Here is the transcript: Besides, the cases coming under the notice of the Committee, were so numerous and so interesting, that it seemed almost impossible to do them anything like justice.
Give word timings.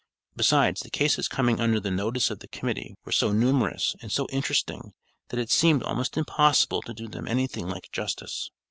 Besides, 0.35 0.79
the 0.81 0.89
cases 0.89 1.27
coming 1.27 1.59
under 1.59 1.79
the 1.79 1.91
notice 1.91 2.31
of 2.31 2.39
the 2.39 2.47
Committee, 2.47 2.95
were 3.05 3.11
so 3.11 3.31
numerous 3.31 3.95
and 4.01 4.11
so 4.11 4.25
interesting, 4.31 4.93
that 5.29 5.39
it 5.39 5.51
seemed 5.51 5.83
almost 5.83 6.17
impossible 6.17 6.81
to 6.81 6.93
do 6.95 7.07
them 7.07 7.27
anything 7.27 7.67
like 7.67 7.91
justice. 7.91 8.49